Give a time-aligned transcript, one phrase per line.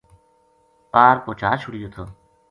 [0.91, 2.03] پار پوہچا چھُڑیو تھو